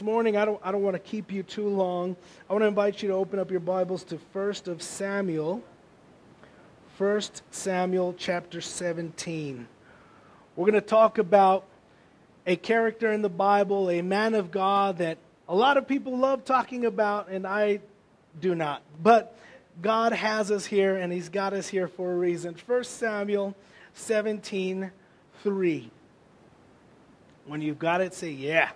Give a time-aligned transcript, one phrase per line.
[0.00, 2.16] this morning, I don't, I don't want to keep you too long.
[2.48, 5.62] I want to invite you to open up your Bibles to 1st of Samuel.
[6.98, 9.68] 1st Samuel chapter 17.
[10.56, 11.66] We're going to talk about
[12.46, 16.46] a character in the Bible, a man of God that a lot of people love
[16.46, 17.80] talking about, and I
[18.40, 18.80] do not.
[19.02, 19.36] But
[19.82, 22.56] God has us here, and He's got us here for a reason.
[22.64, 23.54] 1 Samuel
[23.92, 24.92] 17
[25.42, 25.90] 3.
[27.44, 28.70] When you've got it, say, Yeah.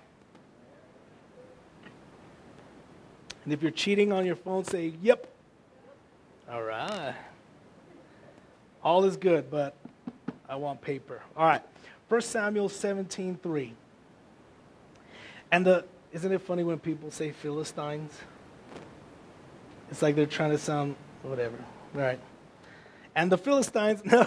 [3.44, 5.28] And if you're cheating on your phone, say, Yep.
[6.50, 7.14] All right.
[8.82, 9.74] All is good, but
[10.48, 11.22] I want paper.
[11.36, 11.62] All right.
[12.08, 13.72] 1 Samuel 17 3.
[15.52, 18.12] And the, isn't it funny when people say Philistines?
[19.90, 21.56] It's like they're trying to sound whatever.
[21.94, 22.20] All right.
[23.14, 24.26] And the Philistines, no.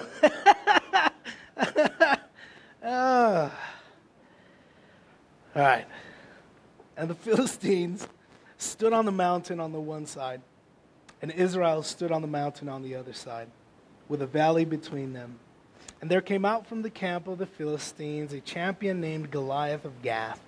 [2.83, 3.51] ah.
[5.55, 5.85] All right.
[6.95, 8.07] And the Philistines
[8.57, 10.41] stood on the mountain on the one side,
[11.21, 13.49] and Israel stood on the mountain on the other side,
[14.07, 15.39] with a valley between them.
[16.01, 20.01] And there came out from the camp of the Philistines a champion named Goliath of
[20.01, 20.39] Gath,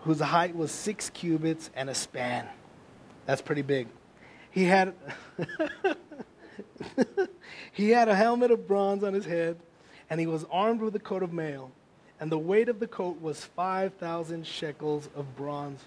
[0.00, 2.48] whose height was six cubits and a span.
[3.26, 3.88] That's pretty big.
[4.50, 4.94] He had,
[7.72, 9.58] he had a helmet of bronze on his head,
[10.10, 11.70] and he was armed with a coat of mail.
[12.20, 15.80] And the weight of the coat was 5,000 shekels of bronze.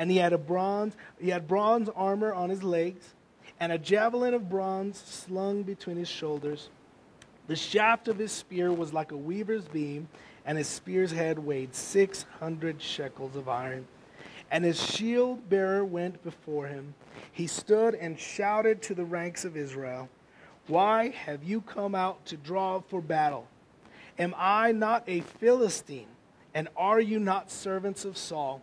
[0.00, 3.12] And he had a bronze, he had bronze armor on his legs,
[3.60, 6.70] and a javelin of bronze slung between his shoulders.
[7.48, 10.08] The shaft of his spear was like a weaver's beam,
[10.46, 13.86] and his spear's head weighed 600 shekels of iron.
[14.50, 16.94] And his shield bearer went before him.
[17.30, 20.08] He stood and shouted to the ranks of Israel,
[20.66, 23.48] Why have you come out to draw for battle?
[24.18, 26.08] Am I not a Philistine?
[26.54, 28.62] And are you not servants of Saul?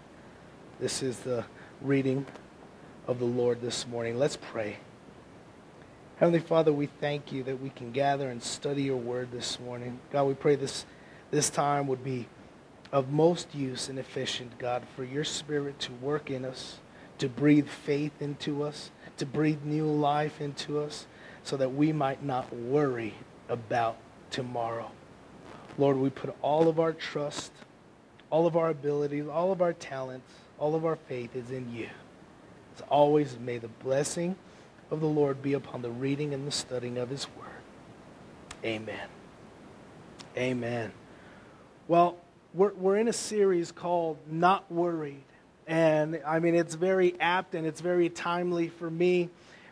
[0.81, 1.45] This is the
[1.79, 2.25] reading
[3.05, 4.17] of the Lord this morning.
[4.17, 4.77] Let's pray.
[6.17, 9.99] Heavenly Father, we thank you that we can gather and study your word this morning.
[10.11, 10.87] God, we pray this,
[11.29, 12.25] this time would be
[12.91, 16.79] of most use and efficient, God, for your spirit to work in us,
[17.19, 21.05] to breathe faith into us, to breathe new life into us,
[21.43, 23.13] so that we might not worry
[23.49, 23.97] about
[24.31, 24.89] tomorrow.
[25.77, 27.51] Lord, we put all of our trust,
[28.31, 31.89] all of our abilities, all of our talents, all of our faith is in you.
[32.75, 34.35] As always, may the blessing
[34.91, 37.47] of the Lord be upon the reading and the studying of his word.
[38.63, 39.07] Amen.
[40.37, 40.91] Amen.
[41.87, 42.15] Well,
[42.53, 45.23] we're, we're in a series called Not Worried.
[45.65, 49.29] And I mean, it's very apt and it's very timely for me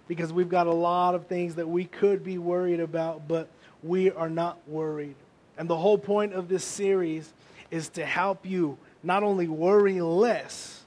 [0.07, 3.47] because we've got a lot of things that we could be worried about, but
[3.83, 5.15] we are not worried.
[5.55, 7.31] And the whole point of this series
[7.69, 10.78] is to help you not only worry less,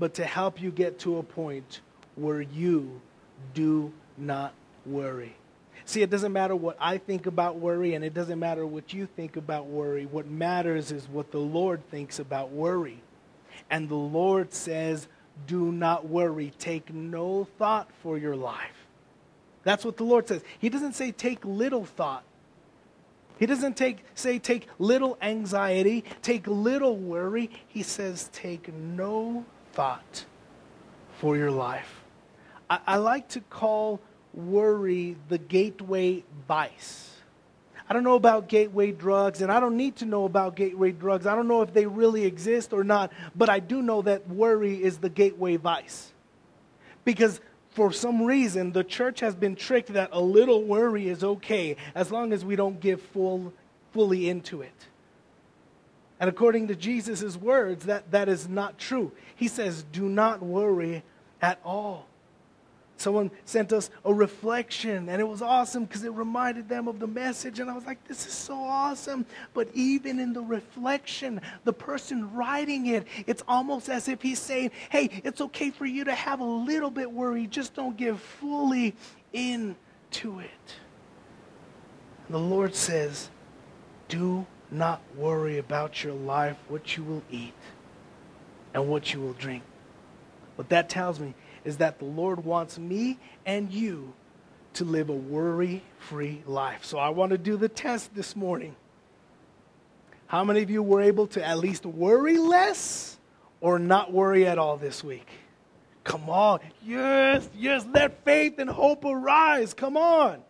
[0.00, 1.82] but to help you get to a point
[2.16, 3.00] where you
[3.54, 4.54] do not
[4.86, 5.36] worry.
[5.84, 9.06] See, it doesn't matter what I think about worry, and it doesn't matter what you
[9.06, 10.06] think about worry.
[10.06, 13.02] What matters is what the Lord thinks about worry.
[13.70, 15.06] And the Lord says,
[15.46, 16.52] Do not worry.
[16.58, 18.86] Take no thought for your life.
[19.64, 20.42] That's what the Lord says.
[20.58, 22.24] He doesn't say take little thought.
[23.38, 27.50] He doesn't take, say take little anxiety, take little worry.
[27.68, 29.44] He says take no
[29.80, 30.26] thought
[31.20, 32.02] for your life.
[32.68, 33.98] I, I like to call
[34.34, 37.16] worry the gateway vice.
[37.88, 41.26] I don't know about gateway drugs, and I don't need to know about gateway drugs.
[41.26, 44.82] I don't know if they really exist or not, but I do know that worry
[44.82, 46.12] is the gateway vice.
[47.06, 47.40] Because
[47.70, 52.12] for some reason, the church has been tricked that a little worry is okay as
[52.12, 53.54] long as we don't give full,
[53.92, 54.89] fully into it.
[56.20, 59.10] And according to Jesus' words, that, that is not true.
[59.34, 61.02] He says, Do not worry
[61.40, 62.06] at all.
[62.98, 67.06] Someone sent us a reflection, and it was awesome because it reminded them of the
[67.06, 67.58] message.
[67.58, 69.24] And I was like, this is so awesome.
[69.54, 74.72] But even in the reflection, the person writing it, it's almost as if he's saying,
[74.90, 78.94] hey, it's okay for you to have a little bit worry, just don't give fully
[79.32, 80.74] into it.
[82.26, 83.30] And the Lord says,
[84.08, 87.54] do not worry about your life, what you will eat
[88.74, 89.62] and what you will drink.
[90.56, 91.34] What that tells me
[91.64, 94.12] is that the Lord wants me and you
[94.74, 96.84] to live a worry free life.
[96.84, 98.76] So I want to do the test this morning.
[100.26, 103.18] How many of you were able to at least worry less
[103.60, 105.28] or not worry at all this week?
[106.04, 106.60] Come on.
[106.84, 109.74] Yes, yes, let faith and hope arise.
[109.74, 110.42] Come on.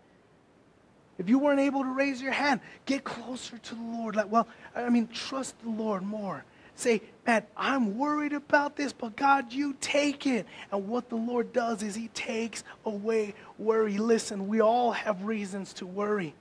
[1.20, 4.16] If you weren't able to raise your hand, get closer to the Lord.
[4.16, 6.46] Like, well, I mean, trust the Lord more.
[6.76, 10.46] Say, man, I'm worried about this, but God, you take it.
[10.72, 13.98] And what the Lord does is He takes away worry.
[13.98, 16.32] Listen, we all have reasons to worry.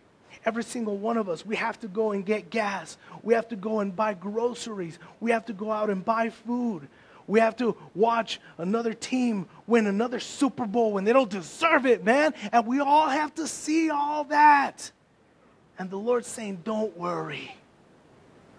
[0.46, 1.46] Every single one of us.
[1.46, 2.98] We have to go and get gas.
[3.22, 4.98] We have to go and buy groceries.
[5.20, 6.88] We have to go out and buy food.
[7.30, 12.04] We have to watch another team win another Super Bowl when they don't deserve it,
[12.04, 12.34] man.
[12.52, 14.92] And we all have to see all that.
[15.78, 17.56] And the Lord's saying, don't worry.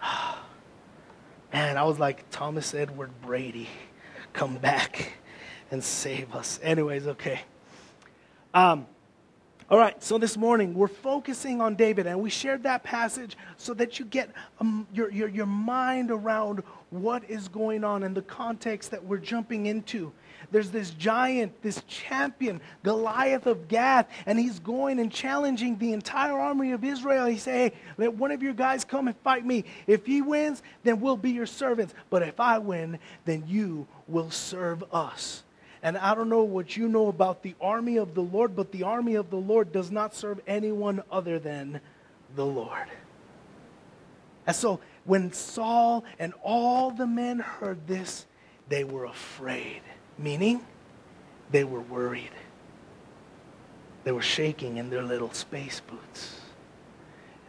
[1.52, 3.68] Man, I was like Thomas Edward Brady,
[4.32, 5.14] come back
[5.72, 6.60] and save us.
[6.62, 7.40] Anyways, okay.
[8.54, 8.86] Um,
[9.70, 13.72] all right, so this morning we're focusing on David, and we shared that passage so
[13.74, 18.22] that you get um, your, your, your mind around what is going on and the
[18.22, 20.10] context that we're jumping into.
[20.50, 26.36] There's this giant, this champion, Goliath of Gath, and he's going and challenging the entire
[26.36, 27.26] army of Israel.
[27.26, 29.64] He say, hey, let one of your guys come and fight me.
[29.86, 31.94] If he wins, then we'll be your servants.
[32.08, 35.44] But if I win, then you will serve us.
[35.82, 38.82] And I don't know what you know about the army of the Lord, but the
[38.82, 41.80] army of the Lord does not serve anyone other than
[42.36, 42.88] the Lord.
[44.46, 48.26] And so when Saul and all the men heard this,
[48.68, 49.80] they were afraid,
[50.18, 50.60] meaning
[51.50, 52.30] they were worried.
[54.04, 56.40] They were shaking in their little space boots.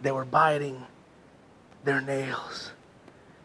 [0.01, 0.83] They were biting
[1.83, 2.71] their nails.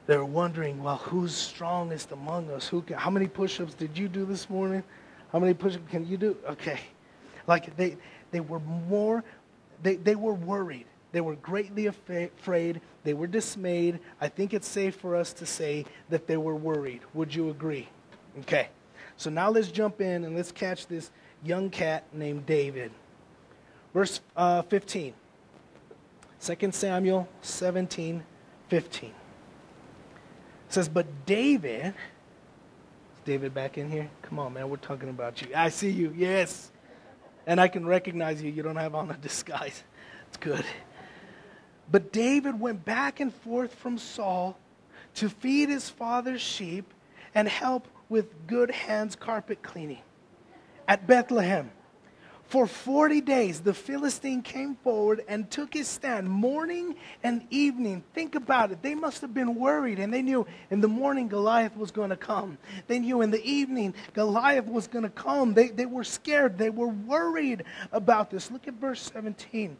[0.06, 2.68] They were wondering, well, who's strongest among us?
[2.68, 4.84] Who can, how many push-ups did you do this morning?
[5.32, 6.36] How many push-ups can you do?
[6.48, 6.80] Okay.
[7.46, 7.96] Like they,
[8.30, 9.24] they were more,
[9.82, 10.86] they, they were worried.
[11.12, 12.80] They were greatly afraid.
[13.04, 14.00] They were dismayed.
[14.20, 17.00] I think it's safe for us to say that they were worried.
[17.14, 17.88] Would you agree?
[18.40, 18.68] Okay.
[19.16, 21.10] So now let's jump in and let's catch this
[21.42, 22.92] young cat named David.
[23.94, 25.14] Verse uh, 15.
[26.40, 28.22] 2 Samuel 17,
[28.68, 29.12] 15.
[30.76, 31.94] Says, But David, is
[33.24, 34.10] David back in here?
[34.20, 35.48] Come on, man, we're talking about you.
[35.56, 36.70] I see you, yes.
[37.46, 38.50] And I can recognize you.
[38.50, 39.82] You don't have on a disguise.
[40.28, 40.66] It's good.
[41.90, 44.58] But David went back and forth from Saul
[45.14, 46.92] to feed his father's sheep
[47.34, 50.02] and help with good hands carpet cleaning
[50.86, 51.70] at Bethlehem.
[52.48, 56.94] For 40 days, the Philistine came forward and took his stand morning
[57.24, 58.04] and evening.
[58.14, 58.82] Think about it.
[58.82, 62.16] They must have been worried, and they knew in the morning Goliath was going to
[62.16, 62.56] come.
[62.86, 65.54] They knew in the evening Goliath was going to come.
[65.54, 66.56] They, they were scared.
[66.56, 68.50] They were worried about this.
[68.50, 69.76] Look at verse 17.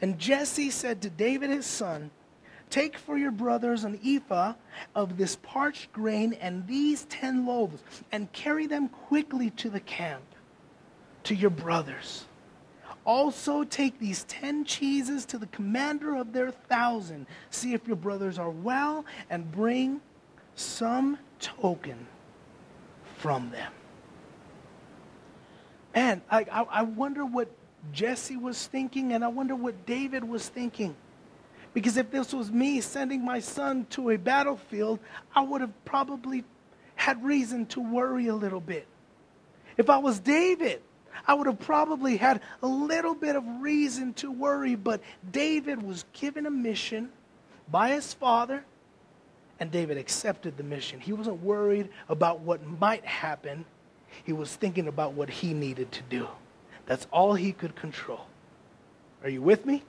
[0.00, 2.10] And Jesse said to David his son,
[2.70, 4.54] Take for your brothers an ephah
[4.94, 7.82] of this parched grain and these ten loaves,
[8.12, 10.22] and carry them quickly to the camp,
[11.24, 12.24] to your brothers.
[13.04, 17.26] Also take these ten cheeses to the commander of their thousand.
[17.50, 20.00] See if your brothers are well, and bring
[20.54, 22.06] some token
[23.16, 23.72] from them.
[25.94, 27.48] And I, I, I wonder what
[27.92, 30.94] Jesse was thinking, and I wonder what David was thinking.
[31.72, 34.98] Because if this was me sending my son to a battlefield,
[35.34, 36.44] I would have probably
[36.96, 38.86] had reason to worry a little bit.
[39.76, 40.82] If I was David,
[41.26, 45.00] I would have probably had a little bit of reason to worry, but
[45.30, 47.10] David was given a mission
[47.70, 48.64] by his father,
[49.58, 51.00] and David accepted the mission.
[51.00, 53.64] He wasn't worried about what might happen,
[54.24, 56.28] he was thinking about what he needed to do.
[56.86, 58.26] That's all he could control.
[59.22, 59.84] Are you with me?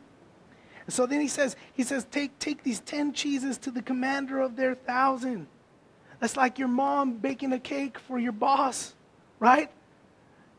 [0.85, 4.39] And so then he says, he says, take, take these 10 cheeses to the commander
[4.39, 5.47] of their thousand.
[6.19, 8.93] That's like your mom baking a cake for your boss,
[9.39, 9.71] right?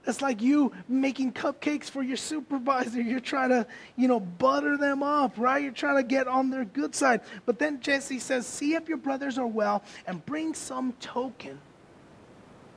[0.05, 3.01] That's like you making cupcakes for your supervisor.
[3.01, 3.67] You're trying to,
[3.97, 5.63] you know, butter them up, right?
[5.63, 7.21] You're trying to get on their good side.
[7.47, 11.61] But then Jesse says, See if your brothers are well and bring some token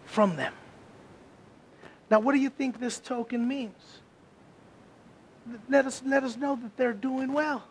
[0.05, 0.53] from them.
[2.11, 4.01] Now, what do you think this token means?
[5.67, 7.63] Let us, let us know that they're doing well.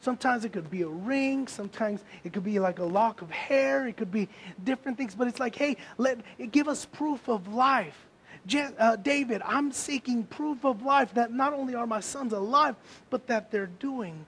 [0.00, 1.46] Sometimes it could be a ring.
[1.46, 3.86] Sometimes it could be like a lock of hair.
[3.86, 4.28] It could be
[4.62, 5.14] different things.
[5.14, 6.18] But it's like, hey, let
[6.50, 8.08] give us proof of life.
[8.46, 12.76] Je- uh, David, I'm seeking proof of life that not only are my sons alive,
[13.10, 14.26] but that they're doing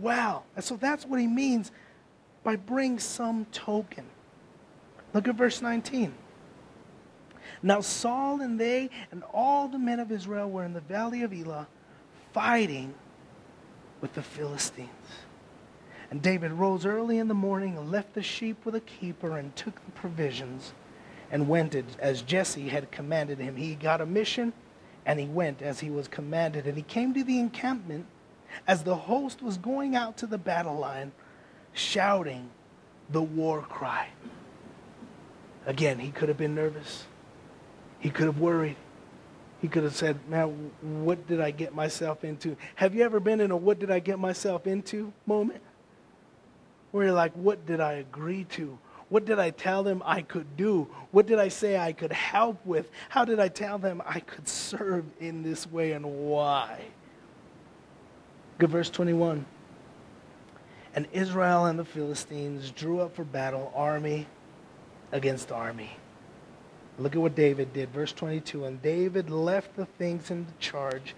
[0.00, 0.44] well.
[0.54, 1.72] And so that's what he means
[2.44, 4.04] by bring some token.
[5.14, 6.14] Look at verse 19.
[7.62, 11.32] Now Saul and they and all the men of Israel were in the valley of
[11.32, 11.66] Elah
[12.32, 12.94] fighting
[14.00, 14.90] with the Philistines.
[16.10, 19.56] And David rose early in the morning and left the sheep with a keeper and
[19.56, 20.72] took the provisions
[21.30, 23.56] and went as Jesse had commanded him.
[23.56, 24.52] He got a mission
[25.04, 26.66] and he went as he was commanded.
[26.66, 28.06] And he came to the encampment
[28.66, 31.12] as the host was going out to the battle line,
[31.72, 32.50] shouting
[33.10, 34.08] the war cry.
[35.66, 37.06] Again, he could have been nervous.
[37.98, 38.76] He could have worried.
[39.60, 42.56] He could have said, Man, what did I get myself into?
[42.76, 45.62] Have you ever been in a what did I get myself into moment?
[46.90, 48.78] Where you're like, what did I agree to?
[49.08, 50.88] What did I tell them I could do?
[51.12, 52.90] What did I say I could help with?
[53.08, 56.80] How did I tell them I could serve in this way and why?
[58.58, 59.46] Good verse 21.
[60.94, 64.26] And Israel and the Philistines drew up for battle, army
[65.12, 65.90] against army.
[66.98, 67.90] Look at what David did.
[67.90, 68.64] Verse 22.
[68.64, 71.14] And David left the things in the charge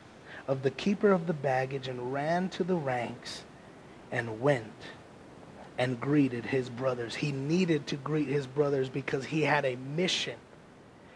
[0.49, 3.45] of the keeper of the baggage and ran to the ranks
[4.11, 4.73] and went
[5.79, 7.15] and greeted his brothers.
[7.15, 10.37] He needed to greet his brothers because he had a mission.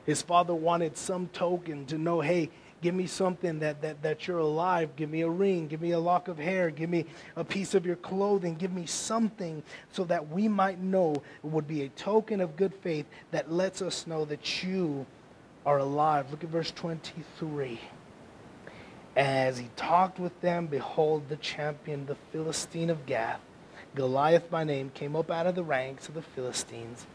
[0.06, 2.50] His father wanted some token to know, hey,
[2.80, 4.94] give me something that, that, that you're alive.
[4.94, 5.66] Give me a ring.
[5.66, 6.70] Give me a lock of hair.
[6.70, 8.54] Give me a piece of your clothing.
[8.54, 12.74] Give me something so that we might know it would be a token of good
[12.74, 15.06] faith that lets us know that you
[15.66, 16.30] are alive.
[16.30, 17.80] Look at verse 23.
[19.16, 23.40] As he talked with them, behold, the champion, the Philistine of Gath,
[23.94, 27.06] Goliath by name, came up out of the ranks of the Philistines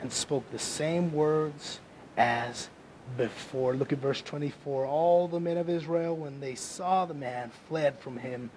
[0.00, 1.80] and spoke the same words
[2.16, 2.68] as
[3.16, 3.74] before.
[3.74, 4.86] Look at verse 24.
[4.86, 8.50] All the men of Israel, when they saw the man, fled from him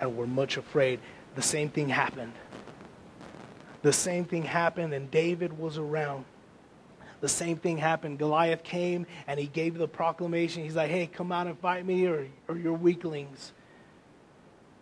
[0.00, 1.00] and were much afraid.
[1.34, 2.32] The same thing happened.
[3.82, 6.24] The same thing happened, and David was around.
[7.20, 8.18] The same thing happened.
[8.18, 10.64] Goliath came and he gave the proclamation.
[10.64, 13.52] He's like, hey, come out and fight me, or, or you're weaklings.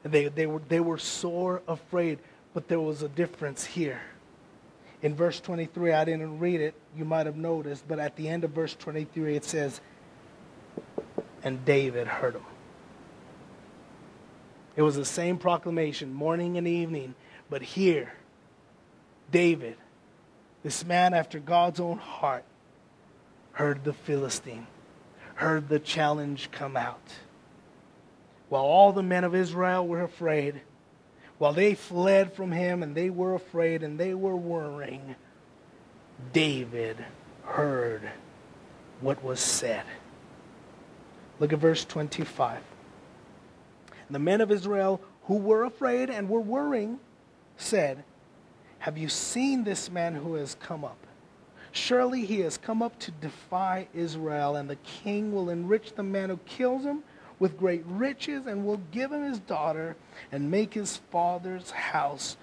[0.05, 2.19] And they, they, were, they were sore afraid,
[2.55, 4.01] but there was a difference here.
[5.03, 8.45] In verse 23, I didn't read it, you might have noticed, but at the end
[8.45, 9.81] of verse 23, it says,
[11.43, 12.45] And David heard him.
[14.77, 17.15] It was the same proclamation, morning and evening,
[17.49, 18.13] but here,
[19.31, 19.77] David,
[20.63, 22.45] this man after God's own heart,
[23.53, 24.67] heard the Philistine,
[25.35, 27.03] heard the challenge come out.
[28.51, 30.61] While all the men of Israel were afraid,
[31.39, 35.15] while they fled from him and they were afraid and they were worrying,
[36.33, 37.03] David
[37.45, 38.11] heard
[39.01, 39.85] what was said.
[41.39, 42.59] Look at verse 25.
[44.11, 46.99] The men of Israel who were afraid and were worrying
[47.57, 48.03] said,
[48.81, 50.99] Have you seen this man who has come up?
[51.71, 56.31] Surely he has come up to defy Israel, and the king will enrich the man
[56.31, 57.05] who kills him
[57.41, 59.97] with great riches and will give him his daughter
[60.31, 62.37] and make his father's house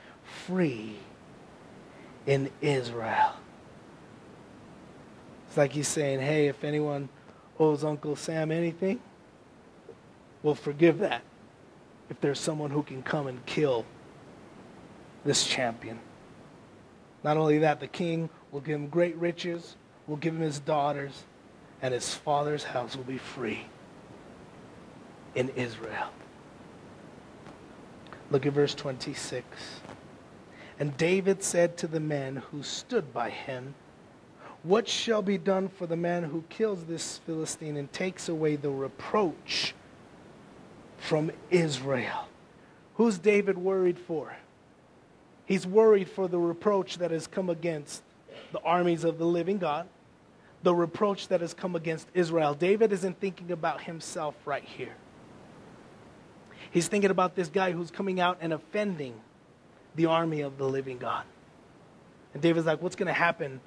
[0.46, 0.98] free
[2.26, 3.34] in Israel.
[5.48, 7.08] It's like he's saying, hey, if anyone
[7.60, 9.00] owes Uncle Sam anything,
[10.44, 11.22] we'll forgive that
[12.10, 13.86] if there's someone who can come and kill
[15.24, 16.00] this champion.
[17.24, 19.76] Not only that, the king will give him great riches,
[20.08, 21.24] will give him his daughters,
[21.82, 23.66] and his father's house will be free
[25.36, 26.10] in Israel.
[28.30, 29.46] Look at verse 26.
[30.80, 33.74] And David said to the men who stood by him,
[34.64, 38.70] What shall be done for the man who kills this Philistine and takes away the
[38.70, 39.74] reproach
[40.98, 42.28] from Israel?
[42.96, 44.36] Who's David worried for?
[45.46, 48.04] He's worried for the reproach that has come against
[48.52, 49.88] the armies of the living God,
[50.64, 52.54] the reproach that has come against Israel.
[52.54, 54.96] David isn't thinking about himself right here.
[56.72, 59.14] He's thinking about this guy who's coming out and offending
[59.96, 61.24] the army of the living God.
[62.34, 63.60] And David's like, what's going to happen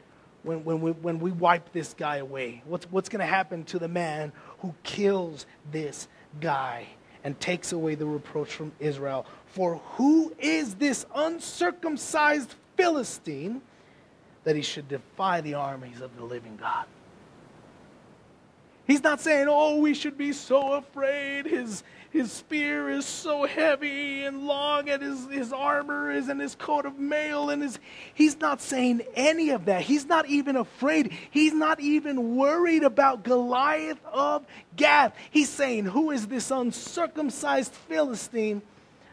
[0.42, 2.62] when, when, we, when we wipe this guy away?
[2.66, 6.08] What's, what's going to happen to the man who kills this
[6.40, 6.86] guy
[7.24, 9.26] and takes away the reproach from Israel?
[9.46, 13.60] For who is this uncircumcised Philistine
[14.44, 16.86] that he should defy the armies of the living God?
[18.86, 21.46] He's not saying, oh, we should be so afraid.
[21.46, 26.56] His, his spear is so heavy and long, and his, his armor is in his
[26.56, 27.78] coat of mail, and his
[28.14, 29.82] he's not saying any of that.
[29.82, 31.12] He's not even afraid.
[31.30, 35.14] He's not even worried about Goliath of Gath.
[35.30, 38.60] He's saying, Who is this uncircumcised Philistine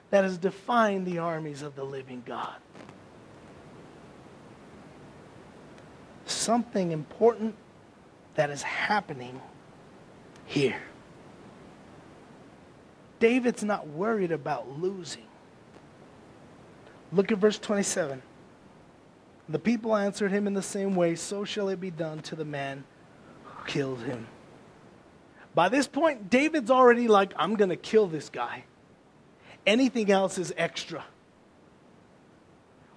[0.10, 2.56] that has defined the armies of the living God?
[6.26, 7.54] Something important
[8.34, 9.40] that is happening
[10.46, 10.82] here.
[13.20, 15.24] David's not worried about losing.
[17.12, 18.22] Look at verse 27.
[19.50, 22.46] The people answered him in the same way, so shall it be done to the
[22.46, 22.84] man
[23.46, 24.28] who killed him.
[25.56, 28.66] By this point, David's already like, I'm going to kill this guy.
[29.66, 31.04] Anything else is extra.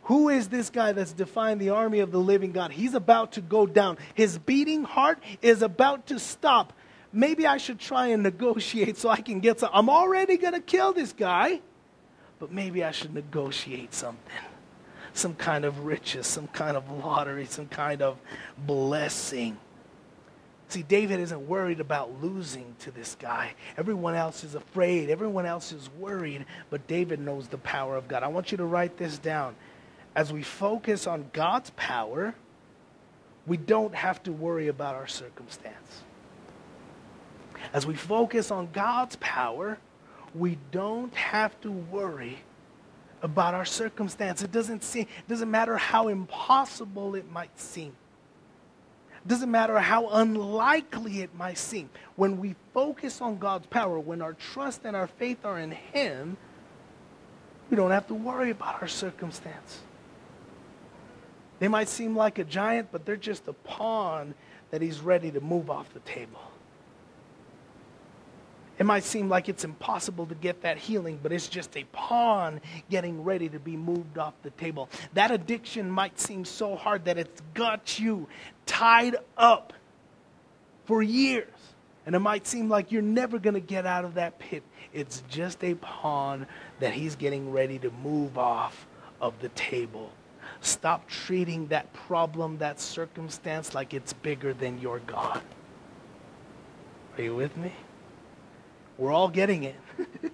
[0.05, 2.73] Who is this guy that's defying the army of the living God?
[2.73, 3.97] He's about to go down.
[4.15, 6.73] His beating heart is about to stop.
[7.13, 9.71] Maybe I should try and negotiate so I can get some.
[9.73, 11.61] I'm already going to kill this guy,
[12.39, 14.33] but maybe I should negotiate something.
[15.13, 18.17] Some kind of riches, some kind of lottery, some kind of
[18.59, 19.59] blessing.
[20.69, 23.55] See, David isn't worried about losing to this guy.
[23.77, 25.11] Everyone else is afraid.
[25.11, 28.23] Everyone else is worried, but David knows the power of God.
[28.23, 29.57] I want you to write this down
[30.15, 32.35] as we focus on God's power,
[33.47, 36.03] we don't have to worry about our circumstance.
[37.73, 39.79] As we focus on God's power,
[40.35, 42.39] we don't have to worry
[43.23, 44.43] about our circumstance.
[44.43, 47.95] It doesn't seem doesn't matter how impossible it might seem.
[49.25, 51.91] It doesn't matter how unlikely it might seem.
[52.17, 56.39] When we focus on God's power, when our trust and our faith are in him,
[57.69, 59.81] we don't have to worry about our circumstance.
[61.59, 64.35] They might seem like a giant, but they're just a pawn
[64.71, 66.41] that he's ready to move off the table.
[68.81, 72.61] It might seem like it's impossible to get that healing, but it's just a pawn
[72.89, 74.89] getting ready to be moved off the table.
[75.15, 78.27] That addiction might seem so hard that it's got you
[78.67, 79.73] tied up
[80.87, 81.47] for years.
[82.07, 84.65] And it might seem like you're never going to get out of that pit.
[84.93, 86.47] It's just a pawn
[86.81, 88.87] that he's getting ready to move off
[89.21, 90.11] of the table
[90.61, 95.41] Stop treating that problem, that circumstance, like it's bigger than your God.
[97.17, 97.73] Are you with me?
[99.01, 99.75] We're all getting it.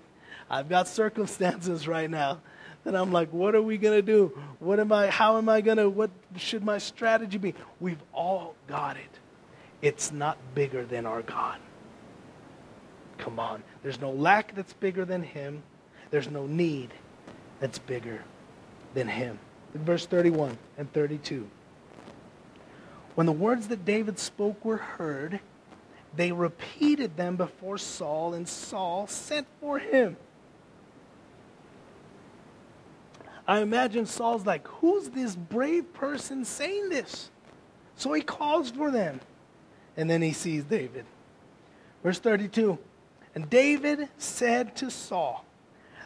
[0.50, 2.40] I've got circumstances right now
[2.84, 4.38] that I'm like, what are we going to do?
[4.58, 7.54] What am I, how am I going to, what should my strategy be?
[7.80, 9.18] We've all got it.
[9.80, 11.58] It's not bigger than our God.
[13.16, 13.62] Come on.
[13.82, 15.62] There's no lack that's bigger than Him,
[16.10, 16.92] there's no need
[17.60, 18.22] that's bigger
[18.92, 19.38] than Him
[19.78, 21.48] verse 31 and 32.
[23.14, 25.40] When the words that David spoke were heard,
[26.16, 30.16] they repeated them before Saul, and Saul sent for him.
[33.46, 37.30] I imagine Saul's like, Who's this brave person saying this?
[37.94, 39.20] So he calls for them.
[39.96, 41.06] And then he sees David.
[42.02, 42.78] Verse 32
[43.34, 45.44] And David said to Saul,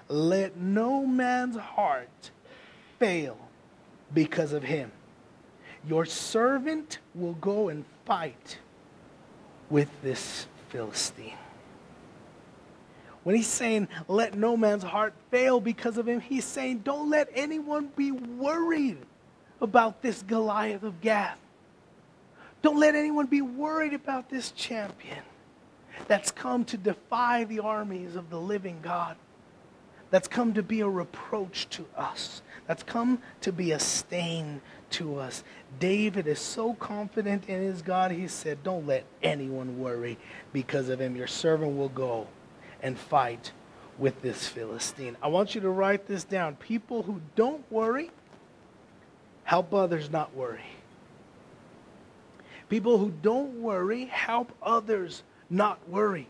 [0.08, 2.30] Let no man's heart
[2.98, 3.38] fail
[4.12, 4.92] because of him.
[5.88, 8.58] Your servant will go and fight
[9.70, 11.38] with this Philistine.
[13.22, 17.28] When he's saying, let no man's heart fail because of him, he's saying, don't let
[17.34, 18.98] anyone be worried
[19.60, 21.38] about this Goliath of Gath.
[22.62, 25.22] Don't let anyone be worried about this champion
[26.08, 29.16] that's come to defy the armies of the living God,
[30.10, 35.18] that's come to be a reproach to us, that's come to be a stain to
[35.18, 35.44] us.
[35.78, 40.18] David is so confident in his God, he said, Don't let anyone worry
[40.52, 41.16] because of him.
[41.16, 42.26] Your servant will go
[42.82, 43.52] and fight
[43.98, 45.16] with this Philistine.
[45.22, 46.56] I want you to write this down.
[46.56, 48.10] People who don't worry
[49.44, 50.64] help others not worry.
[52.68, 56.28] People who don't worry help others not worry.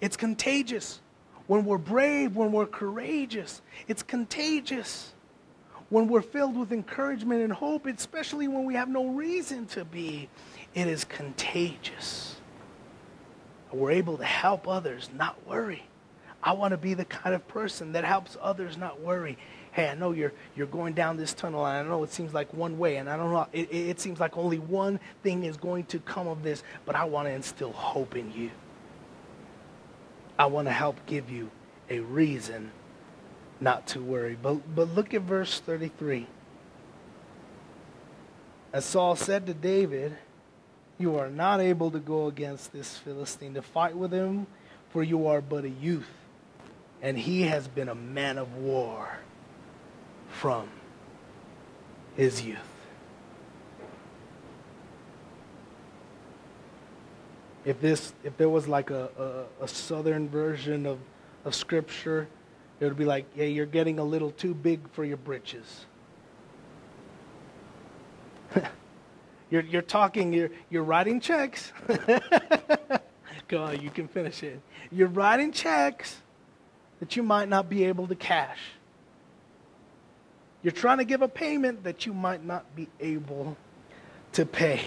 [0.00, 1.00] It's contagious.
[1.46, 5.14] When we're brave, when we're courageous, it's contagious
[5.90, 10.28] when we're filled with encouragement and hope, especially when we have no reason to be,
[10.74, 12.36] it is contagious.
[13.72, 15.82] We're able to help others not worry.
[16.42, 19.36] I want to be the kind of person that helps others not worry.
[19.72, 22.52] Hey, I know you're, you're going down this tunnel, and I know it seems like
[22.54, 25.84] one way, and I don't know, it, it seems like only one thing is going
[25.86, 28.50] to come of this, but I want to instill hope in you.
[30.38, 31.50] I want to help give you
[31.90, 32.70] a reason
[33.60, 34.36] not to worry.
[34.40, 36.26] But, but look at verse 33.
[38.72, 40.16] As Saul said to David,
[40.98, 44.46] You are not able to go against this Philistine to fight with him,
[44.90, 46.10] for you are but a youth,
[47.02, 49.18] and he has been a man of war
[50.28, 50.68] from
[52.16, 52.58] his youth.
[57.64, 60.98] If this, if there was like a, a, a southern version of,
[61.44, 62.28] of scripture,
[62.80, 65.84] it would be like, yeah, you're getting a little too big for your britches.
[69.50, 71.72] You're, you're talking, you're, you're writing checks.
[73.48, 74.60] Go on, you can finish it.
[74.92, 76.22] You're writing checks
[77.00, 78.60] that you might not be able to cash.
[80.62, 83.56] You're trying to give a payment that you might not be able
[84.34, 84.82] to pay.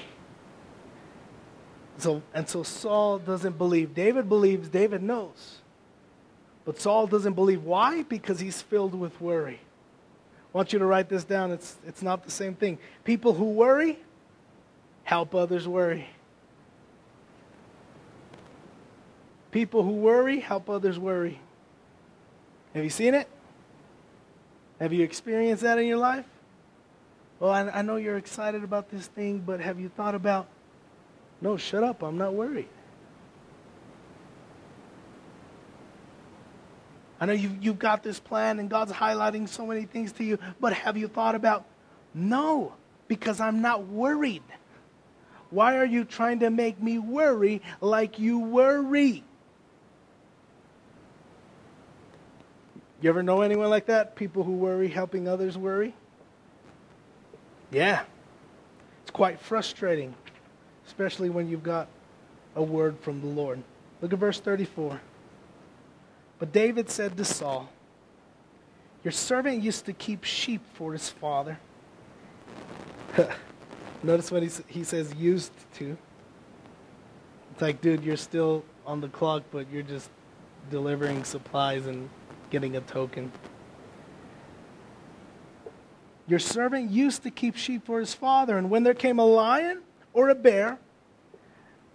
[1.98, 3.94] So, and so Saul doesn't believe.
[3.94, 5.63] David believes, David knows.
[6.66, 7.64] But Saul doesn't believe.
[7.64, 8.04] Why?
[8.04, 9.60] Because he's filled with worry.
[10.54, 11.52] I want you to write this down.
[11.52, 12.78] It's, it's not the same thing.
[13.04, 14.00] People who worry
[15.04, 16.08] help others worry.
[19.52, 21.40] People who worry help others worry.
[22.74, 23.28] Have you seen it?
[24.80, 26.26] Have you experienced that in your life?
[27.40, 30.48] Well, I, I know you're excited about this thing, but have you thought about,
[31.42, 32.70] no, shut up, I'm not worried.
[37.24, 40.38] I know you've, you've got this plan and God's highlighting so many things to you,
[40.60, 41.64] but have you thought about,
[42.14, 42.74] no,
[43.08, 44.44] because I'm not worried.
[45.50, 49.24] Why are you trying to make me worry like you worry?
[53.00, 54.18] You ever know anyone like that?
[54.18, 55.96] People who worry helping others worry?
[57.72, 58.04] Yeah.
[59.04, 60.14] It's quite frustrating,
[60.88, 61.88] especially when you've got
[62.58, 63.64] a word from the Lord.
[64.02, 65.00] Look at verse 34.
[66.44, 67.70] But David said to Saul,
[69.02, 71.58] Your servant used to keep sheep for his father.
[74.04, 75.98] Notice what he, he says, used to.
[77.54, 80.10] It's like, dude, you're still on the clock, but you're just
[80.70, 82.10] delivering supplies and
[82.50, 83.32] getting a token.
[86.28, 89.80] Your servant used to keep sheep for his father, and when there came a lion
[90.12, 90.78] or a bear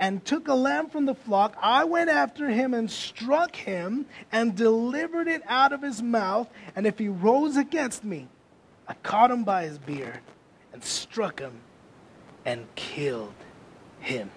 [0.01, 4.55] and took a lamb from the flock, I went after him and struck him and
[4.55, 6.49] delivered it out of his mouth.
[6.77, 8.29] And if he rose against me,
[8.87, 10.21] I caught him by his beard
[10.73, 11.61] and struck him
[12.45, 13.35] and killed
[14.01, 14.31] him.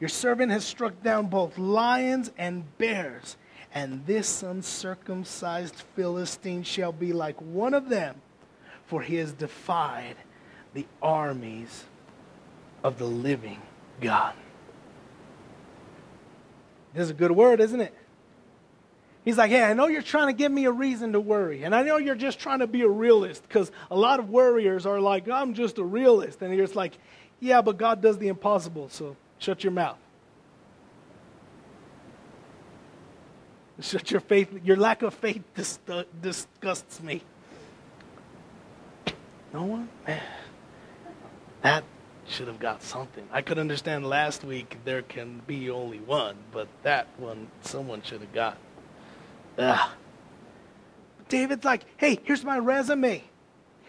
[0.00, 3.36] Your servant has struck down both lions and bears
[3.72, 8.20] and this uncircumcised Philistine shall be like one of them,
[8.86, 10.16] for he has defied
[10.74, 11.84] the armies
[12.82, 13.60] of the living
[14.00, 14.34] God.
[16.94, 17.94] This is a good word, isn't it?
[19.24, 21.62] He's like, hey, I know you're trying to give me a reason to worry.
[21.62, 24.86] And I know you're just trying to be a realist because a lot of worriers
[24.86, 26.40] are like, I'm just a realist.
[26.40, 26.96] And you're just like,
[27.38, 29.98] yeah, but God does the impossible, so shut your mouth.
[33.80, 34.52] Shut your faith.
[34.62, 35.42] Your lack of faith
[35.88, 37.22] uh, disgusts me.
[39.52, 39.88] No one?
[40.06, 40.22] Man,
[41.62, 41.84] that
[42.30, 43.26] should have got something.
[43.32, 48.20] I could understand last week there can be only one, but that one someone should
[48.20, 48.56] have got.
[49.58, 49.90] Ugh.
[51.28, 53.22] David's like, hey, here's my resume.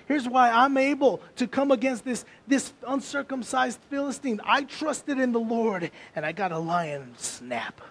[0.08, 4.42] Here's why I'm able to come against this, this uncircumcised Philistine.
[4.44, 7.82] I trusted in the Lord, and I got a lion snap.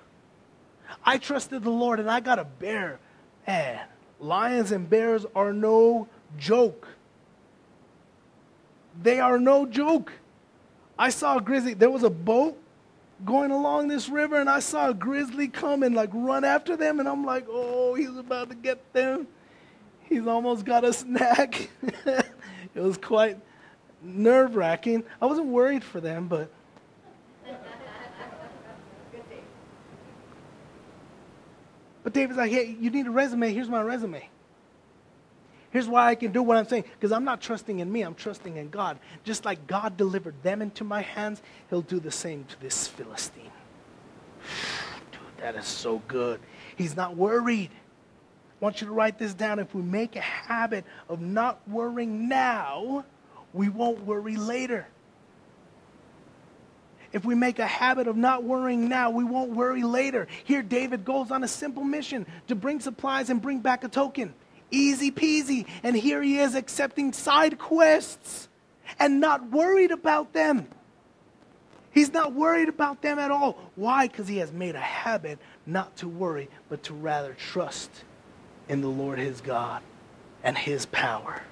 [1.04, 2.98] I trusted the Lord and I got a bear.
[3.46, 3.80] Man,
[4.18, 6.08] lions and bears are no
[6.38, 6.86] joke.
[9.02, 10.12] They are no joke.
[11.00, 11.72] I saw a grizzly.
[11.72, 12.62] There was a boat
[13.24, 17.00] going along this river, and I saw a grizzly come and like run after them,
[17.00, 19.26] and I'm like, oh, he's about to get them.
[20.02, 21.70] He's almost got a snack.
[22.04, 22.26] it
[22.74, 23.38] was quite
[24.02, 25.04] nerve wracking.
[25.22, 26.50] I wasn't worried for them, but
[32.02, 33.54] But David's like, hey, you need a resume.
[33.54, 34.28] Here's my resume.
[35.70, 36.85] Here's why I can do what I'm saying.
[36.92, 38.98] Because I'm not trusting in me, I'm trusting in God.
[39.24, 43.52] Just like God delivered them into my hands, He'll do the same to this Philistine.
[45.12, 46.40] Dude, that is so good.
[46.76, 47.70] He's not worried.
[47.70, 49.59] I want you to write this down.
[49.59, 53.04] If we make a habit of not worrying now,
[53.52, 54.87] we won't worry later.
[57.12, 60.28] If we make a habit of not worrying now, we won't worry later.
[60.44, 64.35] Here, David goes on a simple mission to bring supplies and bring back a token.
[64.70, 65.66] Easy peasy.
[65.83, 68.48] And here he is accepting side quests
[68.98, 70.68] and not worried about them.
[71.92, 73.59] He's not worried about them at all.
[73.74, 74.06] Why?
[74.06, 78.04] Because he has made a habit not to worry, but to rather trust
[78.68, 79.83] in the Lord his God
[80.44, 81.42] and his power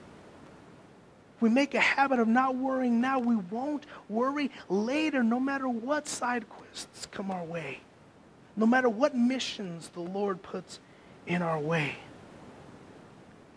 [1.40, 6.08] we make a habit of not worrying now, we won't worry later, no matter what
[6.08, 7.80] side quests come our way,
[8.56, 10.80] no matter what missions the Lord puts
[11.26, 11.96] in our way.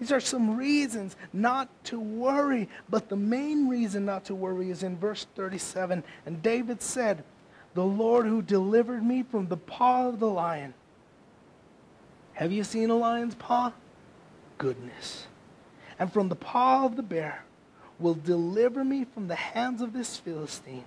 [0.01, 4.81] These are some reasons not to worry, but the main reason not to worry is
[4.81, 6.03] in verse 37.
[6.25, 7.23] And David said,
[7.75, 10.73] The Lord who delivered me from the paw of the lion.
[12.33, 13.73] Have you seen a lion's paw?
[14.57, 15.27] Goodness.
[15.99, 17.45] And from the paw of the bear
[17.99, 20.85] will deliver me from the hands of this Philistine.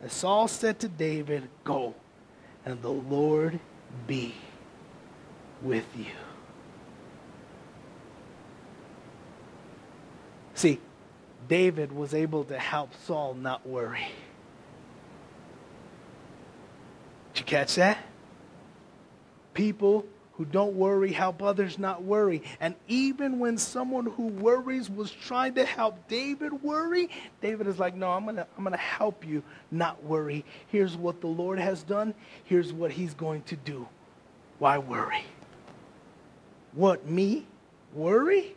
[0.00, 1.96] And Saul said to David, Go,
[2.64, 3.58] and the Lord
[4.06, 4.36] be
[5.60, 6.27] with you.
[10.58, 10.80] See,
[11.46, 14.08] David was able to help Saul not worry.
[17.32, 17.98] Did you catch that?
[19.54, 22.42] People who don't worry help others not worry.
[22.58, 27.08] And even when someone who worries was trying to help David worry,
[27.40, 30.44] David is like, No, I'm going to I'm going to help you not worry.
[30.66, 33.86] Here's what the Lord has done, here's what he's going to do.
[34.58, 35.22] Why worry?
[36.72, 37.46] What, me?
[37.94, 38.56] Worry?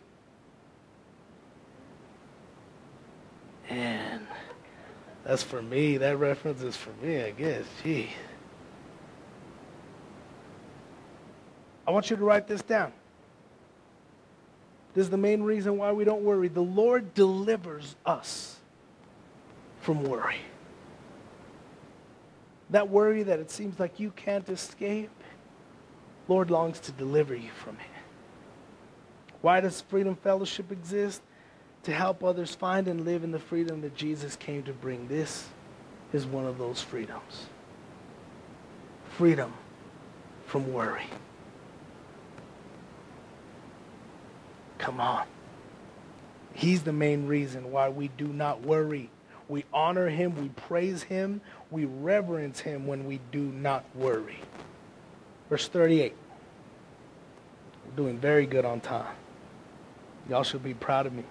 [3.71, 4.27] And
[5.23, 5.97] that's for me.
[5.97, 7.63] That reference is for me, I guess.
[7.83, 8.09] Gee.
[11.87, 12.91] I want you to write this down.
[14.93, 16.49] This is the main reason why we don't worry.
[16.49, 18.57] The Lord delivers us
[19.79, 20.41] from worry.
[22.71, 25.11] That worry that it seems like you can't escape,
[26.27, 28.01] Lord longs to deliver you from it.
[29.41, 31.21] Why does Freedom Fellowship exist?
[31.83, 35.07] To help others find and live in the freedom that Jesus came to bring.
[35.07, 35.47] This
[36.13, 37.47] is one of those freedoms.
[39.09, 39.53] Freedom
[40.45, 41.05] from worry.
[44.77, 45.25] Come on.
[46.53, 49.09] He's the main reason why we do not worry.
[49.47, 54.39] We honor him, we praise him, we reverence him when we do not worry.
[55.49, 56.15] Verse 38.
[57.85, 59.15] We're doing very good on time.
[60.29, 61.23] Y'all should be proud of me.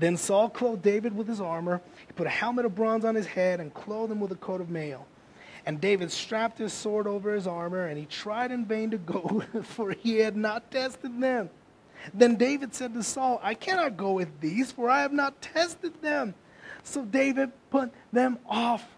[0.00, 1.82] Then Saul clothed David with his armor.
[2.06, 4.62] He put a helmet of bronze on his head and clothed him with a coat
[4.62, 5.06] of mail.
[5.66, 9.42] And David strapped his sword over his armor, and he tried in vain to go,
[9.62, 11.50] for he had not tested them.
[12.14, 16.00] Then David said to Saul, I cannot go with these, for I have not tested
[16.00, 16.34] them.
[16.82, 18.96] So David put them off.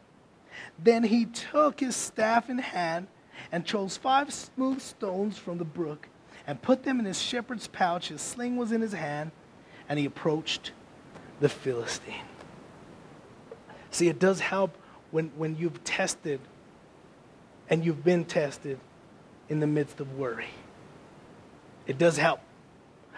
[0.79, 3.09] Then he took his staff in hand
[3.51, 6.09] and chose five smooth stones from the brook
[6.47, 8.09] and put them in his shepherd's pouch.
[8.09, 9.33] His sling was in his hand,
[9.89, 10.71] and he approached
[11.43, 12.25] the Philistine.
[13.91, 14.77] See, it does help
[15.11, 16.41] when, when you've tested
[17.69, 18.79] and you've been tested
[19.49, 20.51] in the midst of worry.
[21.87, 22.41] It does help.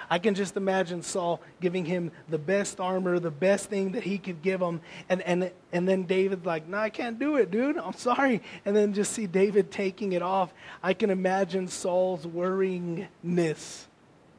[0.08, 4.16] I can just imagine Saul giving him the best armor, the best thing that he
[4.16, 4.80] could give him.
[5.10, 7.76] And, and, and then David's like, no, I can't do it, dude.
[7.76, 8.40] I'm sorry.
[8.64, 10.54] And then just see David taking it off.
[10.82, 13.84] I can imagine Saul's worryingness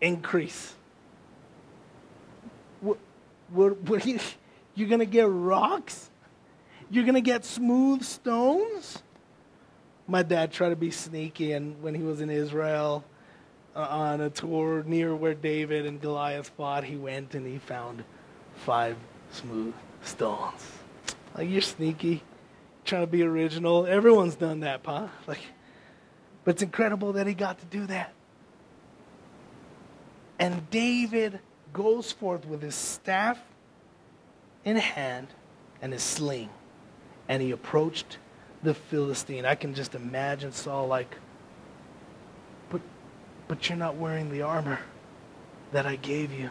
[0.02, 0.74] increase.
[3.56, 4.20] What, what, you,
[4.76, 6.10] you're going to get rocks?
[6.90, 9.02] You're going to get smooth stones?
[10.08, 13.04] My dad tried to be sneaky, and when he was in Israel,
[13.76, 18.04] uh, on a tour near where David and Goliath fought, he went and he found
[18.56, 18.98] five
[19.32, 20.62] smooth stones.
[21.38, 22.24] Like you're sneaky,
[22.84, 23.86] trying to be original.
[23.86, 25.10] Everyone's done that, pa.
[25.28, 25.42] Like,
[26.44, 28.14] but it's incredible that he got to do that.
[30.40, 31.40] And David
[31.76, 33.38] goes forth with his staff
[34.64, 35.28] in hand
[35.82, 36.50] and his sling,
[37.28, 38.18] and he approached
[38.64, 39.46] the Philistine.
[39.46, 41.18] I can just imagine Saul like,
[42.70, 42.82] but
[43.48, 44.80] but you're not wearing the armor
[45.74, 46.50] that I gave you.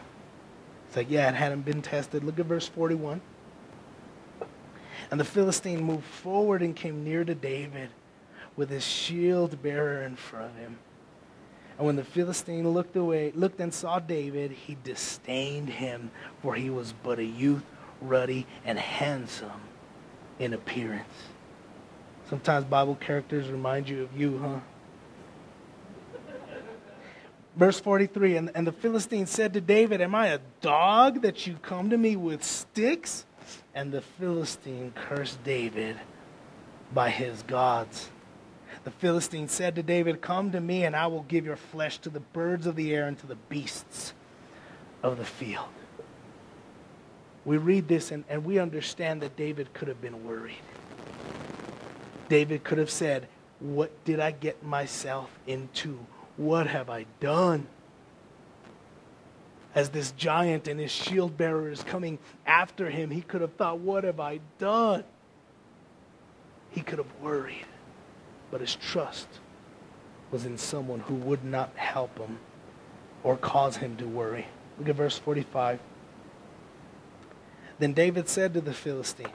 [0.87, 2.23] It's like, yeah, it hadn't been tested.
[2.23, 3.19] Look at verse 41.
[5.09, 7.89] And the Philistine moved forward and came near to David
[8.55, 10.77] with his shield bearer in front of him.
[11.77, 16.11] And when the Philistine looked away, looked and saw David, he disdained him,
[16.41, 17.63] for he was but a youth,
[18.01, 19.61] ruddy and handsome
[20.39, 21.03] in appearance.
[22.29, 24.59] Sometimes Bible characters remind you of you, huh?
[27.55, 31.55] Verse 43 and, and the Philistine said to David, Am I a dog that you
[31.61, 33.25] come to me with sticks?
[33.73, 35.95] And the Philistine cursed David
[36.93, 38.09] by his gods.
[38.85, 42.09] The Philistine said to David, Come to me, and I will give your flesh to
[42.09, 44.13] the birds of the air and to the beasts
[45.01, 45.65] of the field.
[47.45, 50.61] We read this and, and we understand that David could have been worried.
[52.29, 53.27] David could have said,
[53.59, 55.99] What did I get myself into?
[56.37, 57.67] What have I done?
[59.73, 63.79] As this giant and his shield bearer is coming after him, he could have thought,
[63.79, 65.03] What have I done?
[66.69, 67.65] He could have worried,
[68.51, 69.27] but his trust
[70.31, 72.39] was in someone who would not help him
[73.23, 74.47] or cause him to worry.
[74.77, 75.79] Look at verse 45.
[77.79, 79.27] Then David said to the Philistine,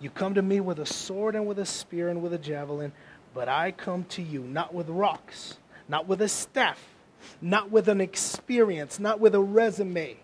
[0.00, 2.92] You come to me with a sword and with a spear and with a javelin,
[3.34, 5.56] but I come to you not with rocks
[5.90, 6.80] not with a staff,
[7.42, 10.16] not with an experience, not with a resume,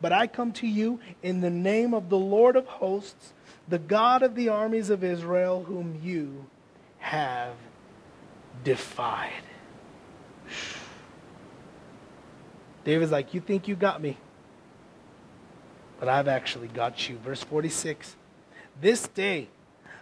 [0.00, 3.32] But I come to you in the name of the Lord of hosts,
[3.66, 6.46] the God of the armies of Israel, whom you
[6.98, 7.54] have
[8.64, 9.42] defied.
[12.84, 14.16] David's like, You think you got me,
[16.00, 17.16] but I've actually got you.
[17.18, 18.16] Verse 46
[18.80, 19.48] This day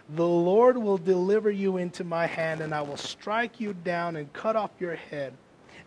[0.09, 4.31] the Lord will deliver you into my hand, and I will strike you down and
[4.31, 5.33] cut off your head.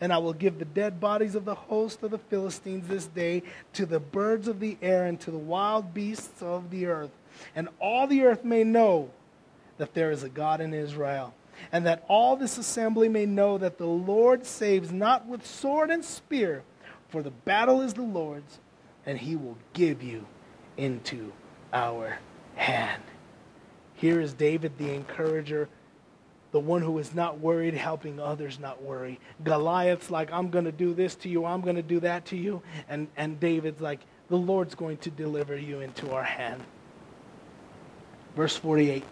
[0.02, 3.42] And I will give the dead bodies of the host of the Philistines this day
[3.74, 7.10] to the birds of the air and to the wild beasts of the earth.
[7.54, 9.10] And all the earth may know
[9.80, 11.32] that there is a God in Israel
[11.72, 16.04] and that all this assembly may know that the Lord saves not with sword and
[16.04, 16.62] spear,
[17.08, 18.58] for the battle is the Lord's,
[19.06, 20.26] and he will give you
[20.76, 21.32] into
[21.72, 22.18] our
[22.56, 23.02] hand.
[23.94, 25.68] Here is David the encourager,
[26.52, 29.18] the one who is not worried, helping others not worry.
[29.44, 32.36] Goliath's like, I'm going to do this to you, I'm going to do that to
[32.36, 32.62] you.
[32.86, 36.62] And, and David's like, the Lord's going to deliver you into our hand.
[38.36, 39.04] Verse 48.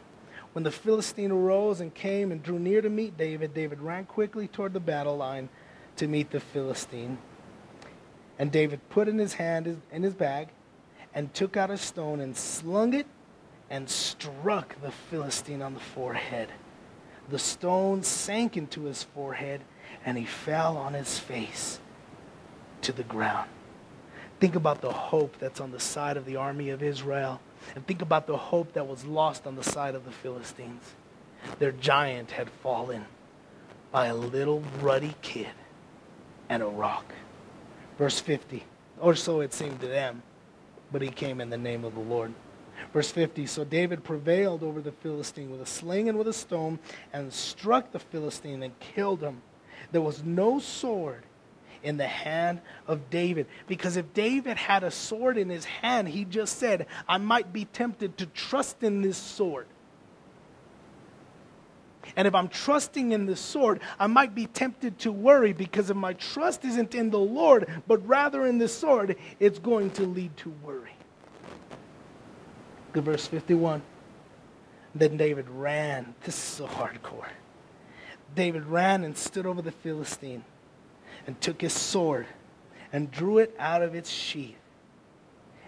[0.59, 4.49] When the Philistine arose and came and drew near to meet David, David ran quickly
[4.49, 5.51] toward the battle line
[5.95, 7.19] to meet the Philistine.
[8.41, 10.49] And David put in his hand in his bag
[11.15, 13.07] and took out a stone and slung it
[13.71, 16.49] and struck the Philistine on the forehead.
[17.29, 19.61] The stone sank into his forehead
[20.05, 21.79] and he fell on his face
[22.83, 23.49] to the ground.
[24.41, 27.41] Think about the hope that's on the side of the army of Israel
[27.75, 30.95] and think about the hope that was lost on the side of the Philistines.
[31.59, 33.05] Their giant had fallen
[33.91, 35.49] by a little ruddy kid
[36.49, 37.13] and a rock.
[37.97, 38.65] Verse 50,
[39.01, 40.23] or so it seemed to them,
[40.93, 42.33] but he came in the name of the Lord.
[42.93, 46.79] Verse 50 So David prevailed over the Philistine with a sling and with a stone
[47.13, 49.43] and struck the Philistine and killed him.
[49.91, 51.25] There was no sword
[51.83, 53.47] in the hand of David.
[53.67, 57.65] Because if David had a sword in his hand, he just said, I might be
[57.67, 59.67] tempted to trust in this sword.
[62.17, 65.97] And if I'm trusting in the sword, I might be tempted to worry because if
[65.97, 70.37] my trust isn't in the Lord, but rather in the sword, it's going to lead
[70.39, 70.93] to worry.
[72.93, 73.83] Good verse 51.
[74.95, 76.15] Then David ran.
[76.25, 77.29] This is so hardcore.
[78.35, 80.45] David ran and stood over the Philistine
[81.29, 82.27] and took his sword
[82.91, 84.57] and drew it out of its sheath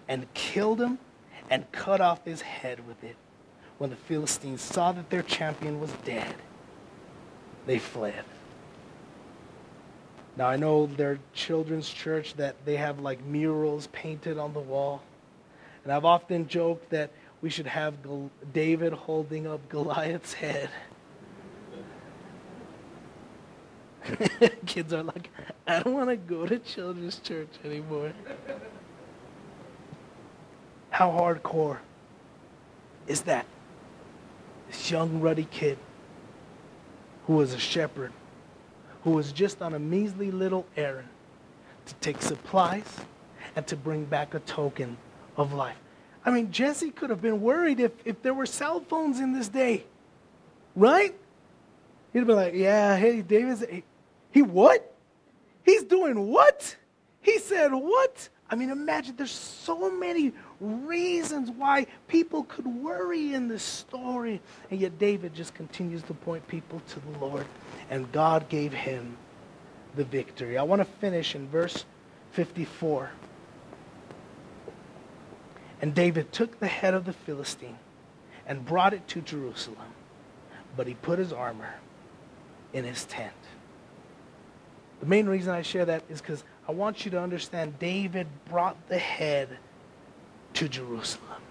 [0.08, 0.98] and killed him
[1.50, 3.14] and cut off his head with it.
[3.76, 6.34] When the Philistines saw that their champion was dead,
[7.66, 8.24] they fled.
[10.34, 15.02] Now, I know their children's church that they have like murals painted on the wall.
[15.84, 17.10] And I've often joked that
[17.42, 17.94] we should have
[18.54, 20.70] David holding up Goliath's head
[24.66, 25.30] Kids are like,
[25.66, 28.12] I don't want to go to children's church anymore.
[30.90, 31.78] How hardcore
[33.06, 33.46] is that?
[34.68, 35.78] This young, ruddy kid
[37.26, 38.12] who was a shepherd,
[39.04, 41.08] who was just on a measly little errand
[41.86, 43.00] to take supplies
[43.56, 44.96] and to bring back a token
[45.36, 45.76] of life.
[46.24, 49.48] I mean, Jesse could have been worried if, if there were cell phones in this
[49.48, 49.84] day,
[50.76, 51.14] right?
[52.12, 53.64] He'd be like, yeah, hey, David's,
[54.30, 54.94] he what?
[55.64, 56.76] He's doing what?
[57.22, 58.28] He said what?
[58.50, 64.40] I mean, imagine there's so many reasons why people could worry in this story.
[64.70, 67.46] And yet David just continues to point people to the Lord.
[67.90, 69.16] And God gave him
[69.94, 70.58] the victory.
[70.58, 71.84] I want to finish in verse
[72.32, 73.10] 54.
[75.80, 77.78] And David took the head of the Philistine
[78.46, 79.94] and brought it to Jerusalem.
[80.76, 81.74] But he put his armor
[82.72, 83.32] in his tent.
[85.00, 88.88] The main reason I share that is because I want you to understand David brought
[88.88, 89.48] the head
[90.54, 91.42] to Jerusalem.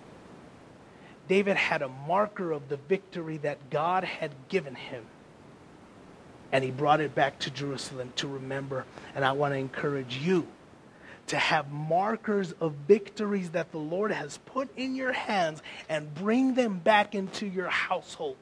[1.27, 5.05] David had a marker of the victory that God had given him.
[6.51, 8.85] And he brought it back to Jerusalem to remember.
[9.15, 10.47] And I want to encourage you
[11.27, 16.55] to have markers of victories that the Lord has put in your hands and bring
[16.55, 18.35] them back into your household.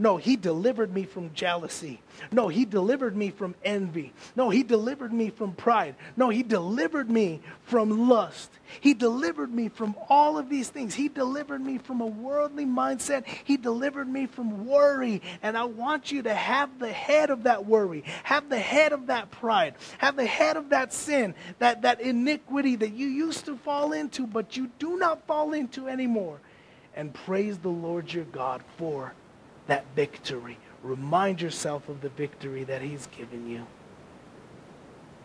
[0.00, 2.00] No, he delivered me from jealousy.
[2.32, 4.14] No, he delivered me from envy.
[4.34, 5.94] No, he delivered me from pride.
[6.16, 8.50] No, he delivered me from lust.
[8.80, 10.94] He delivered me from all of these things.
[10.94, 13.26] He delivered me from a worldly mindset.
[13.44, 15.20] He delivered me from worry.
[15.42, 19.08] And I want you to have the head of that worry, have the head of
[19.08, 23.56] that pride, have the head of that sin, that, that iniquity that you used to
[23.58, 26.40] fall into, but you do not fall into anymore.
[26.96, 29.12] And praise the Lord your God for
[29.70, 30.58] that victory.
[30.82, 33.64] Remind yourself of the victory that He's given you.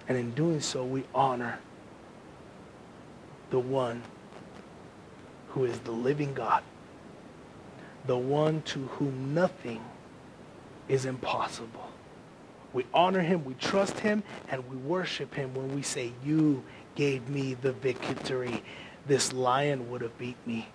[0.07, 1.57] And in doing so, we honor
[3.49, 4.03] the one
[5.49, 6.61] who is the living God,
[8.05, 9.83] the one to whom nothing
[10.87, 11.89] is impossible.
[12.71, 17.29] We honor him, we trust him, and we worship him when we say, You gave
[17.29, 18.61] me the victory.
[19.07, 20.67] This lion would have beat me.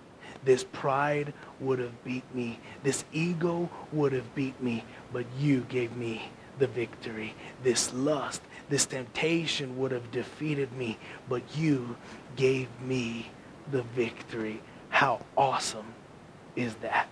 [0.43, 2.59] This pride would have beat me.
[2.83, 4.83] This ego would have beat me.
[5.13, 6.29] But you gave me
[6.59, 7.35] the victory.
[7.63, 10.97] This lust, this temptation would have defeated me.
[11.29, 11.95] But you
[12.35, 13.31] gave me
[13.71, 14.61] the victory.
[14.89, 15.93] How awesome
[16.55, 17.07] is that?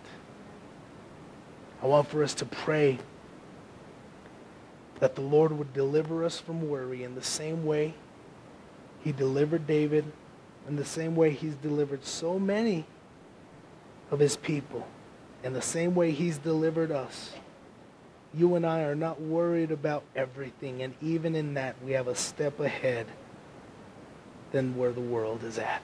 [1.81, 2.99] I want for us to pray
[4.99, 7.93] that the Lord would deliver us from worry in the same way
[9.01, 10.05] he delivered David,
[10.67, 12.85] in the same way he's delivered so many
[14.11, 14.87] of his people,
[15.43, 17.33] in the same way he's delivered us.
[18.33, 22.15] You and I are not worried about everything, and even in that, we have a
[22.15, 23.07] step ahead
[24.51, 25.83] than where the world is at.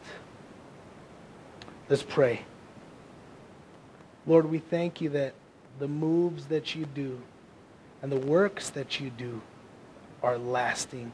[1.89, 2.41] Let's pray.
[4.27, 5.33] Lord, we thank you that
[5.77, 7.21] the moves that you do
[8.01, 9.41] and the works that you do
[10.23, 11.11] are lasting.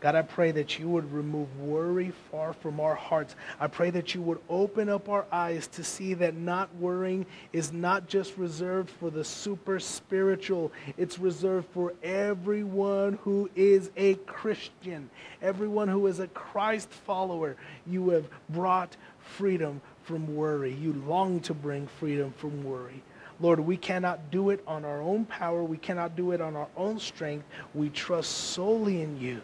[0.00, 3.34] God, I pray that you would remove worry far from our hearts.
[3.58, 7.72] I pray that you would open up our eyes to see that not worrying is
[7.72, 15.10] not just reserved for the super spiritual, it's reserved for everyone who is a Christian,
[15.42, 17.56] everyone who is a Christ follower.
[17.84, 20.74] You have brought freedom from worry.
[20.74, 23.02] You long to bring freedom from worry.
[23.40, 25.62] Lord, we cannot do it on our own power.
[25.62, 27.46] We cannot do it on our own strength.
[27.74, 29.40] We trust solely in you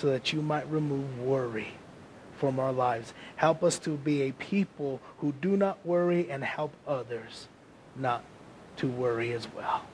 [0.00, 1.74] so that you might remove worry
[2.38, 3.12] from our lives.
[3.36, 7.48] Help us to be a people who do not worry and help others
[7.94, 8.24] not
[8.76, 9.84] to worry as well.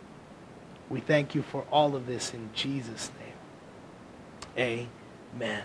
[0.89, 3.11] We thank you for all of this in Jesus'
[4.57, 4.89] name.
[5.35, 5.65] Amen.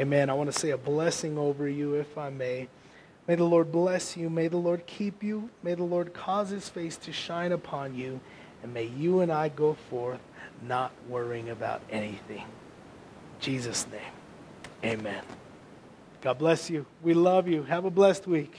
[0.00, 0.30] Amen.
[0.30, 2.68] I want to say a blessing over you, if I may.
[3.26, 4.30] May the Lord bless you.
[4.30, 5.50] May the Lord keep you.
[5.62, 8.20] May the Lord cause his face to shine upon you.
[8.62, 10.20] And may you and I go forth
[10.66, 12.44] not worrying about anything.
[13.40, 15.22] Jesus' name, amen.
[16.20, 16.84] God bless you.
[17.02, 17.62] We love you.
[17.62, 18.56] Have a blessed week.